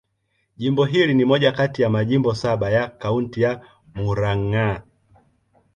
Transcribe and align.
Jimbo 0.57 0.85
hili 0.85 1.13
ni 1.13 1.25
moja 1.25 1.51
kati 1.51 1.81
ya 1.81 1.89
majimbo 1.89 2.33
saba 2.35 2.69
ya 2.69 2.87
Kaunti 2.89 3.41
ya 3.41 3.61
Murang'a. 3.95 4.83